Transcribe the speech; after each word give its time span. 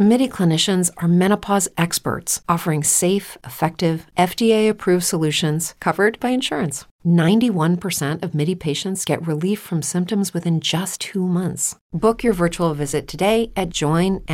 MIDI 0.00 0.28
clinicians 0.28 0.92
are 0.98 1.08
menopause 1.08 1.68
experts 1.76 2.40
offering 2.48 2.84
safe, 2.84 3.36
effective, 3.42 4.06
FDA 4.16 4.70
approved 4.70 5.02
solutions 5.02 5.74
covered 5.80 6.20
by 6.20 6.28
insurance. 6.28 6.84
91% 7.04 8.22
of 8.22 8.32
MIDI 8.32 8.54
patients 8.54 9.04
get 9.04 9.26
relief 9.26 9.58
from 9.58 9.82
symptoms 9.82 10.32
within 10.32 10.60
just 10.60 11.00
two 11.00 11.26
months. 11.26 11.74
Book 11.92 12.22
your 12.22 12.32
virtual 12.32 12.74
visit 12.74 13.08
today 13.08 13.50
at 13.56 13.70
joinmidi.com. 13.70 14.28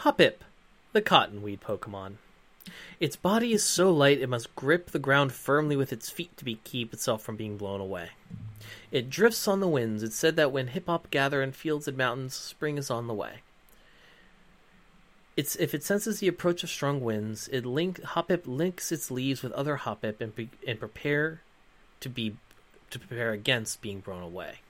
Hoppip, 0.00 0.34
the 0.92 1.00
cottonweed 1.00 1.60
Pokemon. 1.60 2.16
Its 3.00 3.16
body 3.16 3.54
is 3.54 3.64
so 3.64 3.90
light 3.90 4.20
it 4.20 4.28
must 4.28 4.54
grip 4.54 4.90
the 4.90 4.98
ground 4.98 5.32
firmly 5.32 5.76
with 5.76 5.94
its 5.94 6.10
feet 6.10 6.36
to 6.36 6.44
be, 6.44 6.56
keep 6.64 6.92
itself 6.92 7.22
from 7.22 7.36
being 7.36 7.56
blown 7.56 7.80
away. 7.80 8.10
It 8.90 9.10
drifts 9.10 9.46
on 9.48 9.60
the 9.60 9.68
winds. 9.68 10.02
It's 10.02 10.16
said 10.16 10.36
that 10.36 10.52
when 10.52 10.68
Hoppip 10.68 11.10
gather 11.10 11.42
in 11.42 11.52
fields 11.52 11.88
and 11.88 11.96
mountains, 11.96 12.34
spring 12.34 12.78
is 12.78 12.90
on 12.90 13.06
the 13.06 13.14
way. 13.14 13.42
It's, 15.36 15.54
if 15.56 15.72
it 15.72 15.84
senses 15.84 16.18
the 16.18 16.28
approach 16.28 16.64
of 16.64 16.70
strong 16.70 17.00
winds, 17.00 17.48
it 17.52 17.64
link 17.64 18.00
Hoppip 18.00 18.42
links 18.46 18.90
its 18.90 19.10
leaves 19.10 19.42
with 19.42 19.52
other 19.52 19.76
Hoppip 19.76 20.20
and, 20.20 20.32
and 20.66 20.80
prepare 20.80 21.42
to 22.00 22.08
be 22.08 22.36
to 22.90 22.98
prepare 22.98 23.32
against 23.32 23.82
being 23.82 24.00
blown 24.00 24.22
away. 24.22 24.60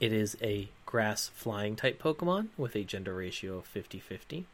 It 0.00 0.12
is 0.12 0.36
a 0.42 0.68
grass 0.84 1.28
flying 1.28 1.76
type 1.76 2.02
Pokemon 2.02 2.48
with 2.58 2.74
a 2.74 2.82
gender 2.82 3.14
ratio 3.14 3.58
of 3.58 3.66
50 3.66 4.00
50. 4.00 4.46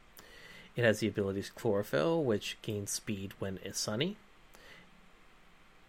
It 0.76 0.84
has 0.84 1.00
the 1.00 1.08
abilities 1.08 1.50
Chlorophyll, 1.50 2.22
which 2.22 2.58
gains 2.62 2.90
speed 2.90 3.32
when 3.38 3.58
it's 3.64 3.80
sunny, 3.80 4.16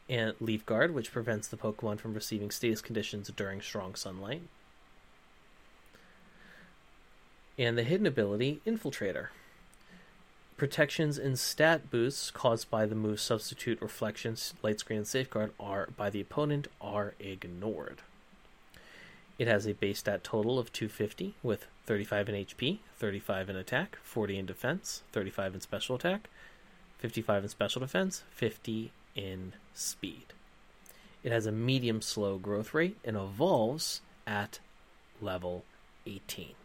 and 0.09 0.33
Leaf 0.41 0.65
Guard, 0.65 0.93
which 0.93 1.11
prevents 1.11 1.47
the 1.47 1.57
Pokemon 1.57 1.99
from 1.99 2.15
receiving 2.15 2.49
status 2.49 2.81
conditions 2.81 3.29
during 3.35 3.61
strong 3.61 3.93
sunlight. 3.93 4.41
And 7.57 7.77
the 7.77 7.83
hidden 7.83 8.07
ability 8.07 8.61
Infiltrator. 8.65 9.27
Protections 10.57 11.17
and 11.17 11.37
stat 11.37 11.89
boosts 11.89 12.31
caused 12.31 12.69
by 12.69 12.85
the 12.85 12.95
move 12.95 13.21
Substitute, 13.21 13.81
Reflections, 13.81 14.53
Light 14.61 14.79
Screen, 14.79 14.99
and 14.99 15.07
Safeguard 15.07 15.53
are 15.59 15.89
by 15.95 16.09
the 16.09 16.19
opponent 16.19 16.67
are 16.81 17.13
ignored. 17.19 17.99
It 19.37 19.47
has 19.47 19.65
a 19.65 19.73
base 19.73 19.99
stat 19.99 20.23
total 20.23 20.59
of 20.59 20.73
250 20.73 21.35
with 21.41 21.67
35 21.85 22.29
in 22.29 22.35
HP, 22.45 22.79
35 22.97 23.49
in 23.49 23.55
attack, 23.55 23.97
40 24.03 24.37
in 24.39 24.45
defense, 24.45 25.03
35 25.13 25.55
in 25.55 25.61
special 25.61 25.95
attack, 25.95 26.29
55 26.97 27.43
in 27.43 27.49
special 27.49 27.79
defense, 27.79 28.23
50 28.31 28.91
in 29.15 29.53
speed. 29.73 30.33
It 31.23 31.31
has 31.31 31.45
a 31.45 31.51
medium 31.51 32.01
slow 32.01 32.37
growth 32.37 32.73
rate 32.73 32.97
and 33.03 33.17
evolves 33.17 34.01
at 34.25 34.59
level 35.21 35.65
18. 36.05 36.55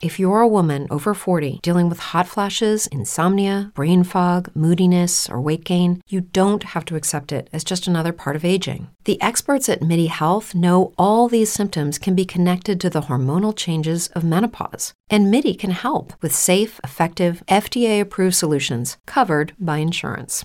If 0.00 0.18
you're 0.18 0.40
a 0.40 0.48
woman 0.48 0.86
over 0.90 1.14
40 1.14 1.60
dealing 1.62 1.88
with 1.88 1.98
hot 1.98 2.28
flashes, 2.28 2.86
insomnia, 2.88 3.72
brain 3.74 4.04
fog, 4.04 4.50
moodiness, 4.54 5.30
or 5.30 5.40
weight 5.40 5.64
gain, 5.64 6.02
you 6.06 6.20
don't 6.20 6.62
have 6.62 6.84
to 6.86 6.96
accept 6.96 7.32
it 7.32 7.48
as 7.54 7.64
just 7.64 7.86
another 7.86 8.12
part 8.12 8.36
of 8.36 8.44
aging. 8.44 8.88
The 9.04 9.18
experts 9.22 9.66
at 9.68 9.80
MIDI 9.80 10.08
Health 10.08 10.54
know 10.54 10.92
all 10.98 11.28
these 11.28 11.50
symptoms 11.50 11.98
can 11.98 12.14
be 12.14 12.26
connected 12.26 12.80
to 12.80 12.90
the 12.90 13.02
hormonal 13.02 13.56
changes 13.56 14.08
of 14.08 14.24
menopause. 14.24 14.92
And 15.08 15.30
MIDI 15.30 15.54
can 15.54 15.70
help 15.70 16.12
with 16.20 16.34
safe, 16.34 16.80
effective, 16.84 17.42
FDA 17.48 17.98
approved 17.98 18.34
solutions 18.34 18.98
covered 19.06 19.54
by 19.58 19.78
insurance. 19.78 20.44